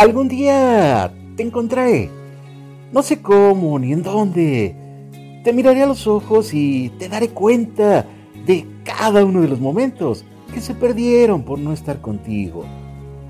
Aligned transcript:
Algún 0.00 0.28
día 0.28 1.12
te 1.36 1.42
encontraré. 1.42 2.08
No 2.90 3.02
sé 3.02 3.20
cómo 3.20 3.78
ni 3.78 3.92
en 3.92 4.02
dónde. 4.02 4.74
Te 5.44 5.52
miraré 5.52 5.82
a 5.82 5.86
los 5.86 6.06
ojos 6.06 6.54
y 6.54 6.88
te 6.98 7.10
daré 7.10 7.28
cuenta 7.28 8.06
de 8.46 8.66
cada 8.82 9.22
uno 9.26 9.42
de 9.42 9.48
los 9.48 9.60
momentos 9.60 10.24
que 10.54 10.62
se 10.62 10.74
perdieron 10.74 11.42
por 11.42 11.58
no 11.58 11.74
estar 11.74 12.00
contigo. 12.00 12.64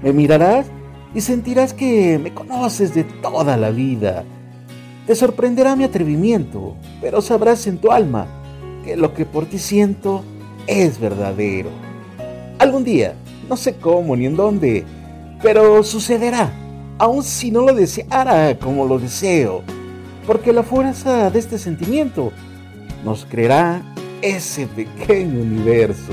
Me 0.00 0.12
mirarás 0.12 0.66
y 1.12 1.22
sentirás 1.22 1.74
que 1.74 2.20
me 2.20 2.32
conoces 2.32 2.94
de 2.94 3.02
toda 3.02 3.56
la 3.56 3.70
vida. 3.70 4.22
Te 5.08 5.16
sorprenderá 5.16 5.74
mi 5.74 5.82
atrevimiento, 5.82 6.76
pero 7.00 7.20
sabrás 7.20 7.66
en 7.66 7.78
tu 7.78 7.90
alma 7.90 8.28
que 8.84 8.96
lo 8.96 9.12
que 9.12 9.26
por 9.26 9.46
ti 9.46 9.58
siento 9.58 10.22
es 10.68 11.00
verdadero. 11.00 11.70
Algún 12.60 12.84
día, 12.84 13.14
no 13.48 13.56
sé 13.56 13.74
cómo 13.74 14.14
ni 14.14 14.26
en 14.26 14.36
dónde, 14.36 14.84
pero 15.42 15.82
sucederá, 15.82 16.59
aun 17.00 17.22
si 17.22 17.50
no 17.50 17.62
lo 17.62 17.72
deseara 17.72 18.58
como 18.58 18.84
lo 18.84 18.98
deseo, 18.98 19.62
porque 20.26 20.52
la 20.52 20.62
fuerza 20.62 21.30
de 21.30 21.38
este 21.38 21.58
sentimiento 21.58 22.30
nos 23.02 23.24
creará 23.24 23.82
ese 24.20 24.66
pequeño 24.66 25.40
universo. 25.40 26.12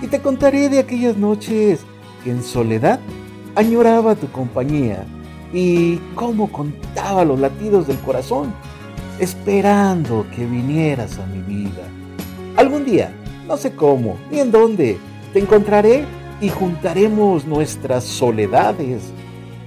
Y 0.00 0.06
te 0.06 0.20
contaré 0.20 0.68
de 0.68 0.78
aquellas 0.78 1.16
noches 1.16 1.80
que 2.22 2.30
en 2.30 2.44
soledad 2.44 3.00
añoraba 3.56 4.14
tu 4.14 4.30
compañía 4.30 5.04
y 5.52 5.96
cómo 6.14 6.52
contaba 6.52 7.24
los 7.24 7.40
latidos 7.40 7.88
del 7.88 7.98
corazón, 7.98 8.54
esperando 9.18 10.24
que 10.36 10.46
vinieras 10.46 11.18
a 11.18 11.26
mi 11.26 11.40
vida. 11.40 11.82
Algún 12.56 12.84
día, 12.84 13.12
no 13.48 13.56
sé 13.56 13.74
cómo 13.74 14.16
ni 14.30 14.38
en 14.38 14.52
dónde, 14.52 14.98
te 15.32 15.40
encontraré 15.40 16.04
y 16.40 16.48
juntaremos 16.48 17.44
nuestras 17.44 18.04
soledades 18.04 19.02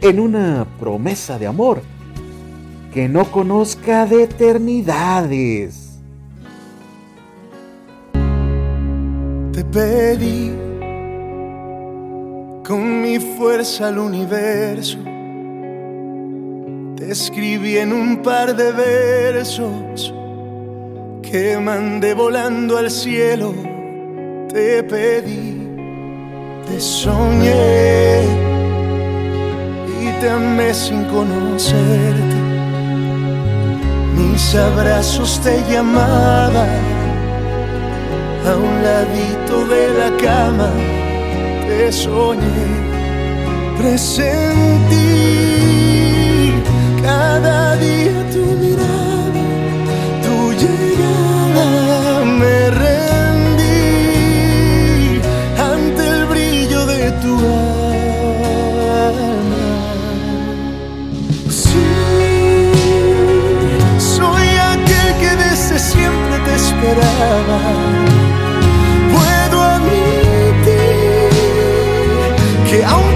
en 0.09 0.19
una 0.19 0.67
promesa 0.79 1.39
de 1.39 1.47
amor 1.47 1.81
que 2.93 3.09
no 3.09 3.25
conozca 3.31 4.05
de 4.05 4.23
eternidades. 4.23 5.99
Te 9.51 9.63
pedí 9.63 10.51
con 12.63 13.01
mi 13.01 13.17
fuerza 13.19 13.87
al 13.87 13.97
universo. 13.97 14.99
Te 16.97 17.11
escribí 17.11 17.77
en 17.77 17.91
un 17.91 18.21
par 18.21 18.55
de 18.55 18.71
versos 18.73 20.13
que 21.23 21.57
mandé 21.57 22.13
volando 22.13 22.77
al 22.77 22.91
cielo. 22.91 23.55
Te 24.49 24.83
pedí, 24.83 25.67
te 26.67 26.79
soñé 26.79 28.44
te 30.19 30.29
amé 30.29 30.73
sin 30.73 31.03
conocerte. 31.05 32.37
Mis 34.17 34.55
abrazos 34.55 35.39
te 35.43 35.63
llamaban 35.69 36.83
a 38.47 38.55
un 38.55 38.83
ladito 38.83 39.65
de 39.67 39.83
la 39.99 40.09
cama 40.17 40.71
te 41.67 41.91
soñé, 41.91 42.67
presentí 43.77 45.54
que 72.75 72.83
aunque 72.83 73.14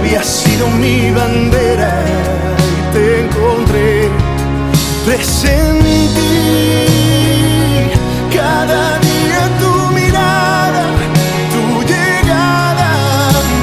Tú 0.00 0.06
habías 0.06 0.26
sido 0.26 0.66
mi 0.68 1.10
bandera 1.10 1.92
y 2.58 2.94
te 2.94 3.20
encontré, 3.20 4.08
presentí 5.04 6.08
cada 8.34 8.98
día 8.98 9.42
tu 9.60 9.72
mirada, 9.92 10.84
tu 11.52 11.62
llegada, 11.82 12.90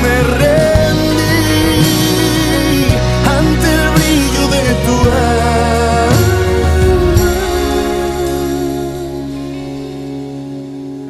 me 0.03 0.15
rendí 0.37 1.41
ante 3.37 3.67
el 3.73 3.85
brillo 3.95 4.43
de 4.53 4.63
tu 4.85 4.95
alma. 5.09 6.21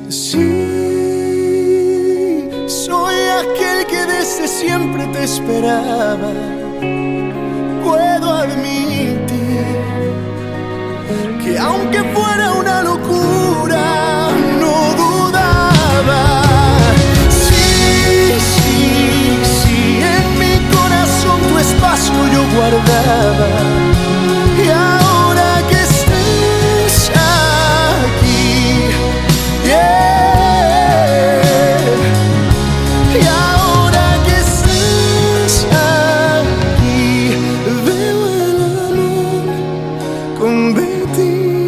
Sí, 0.10 0.87
siempre 4.46 5.08
te 5.08 5.24
esperaba. 5.24 6.32
within. 40.96 41.67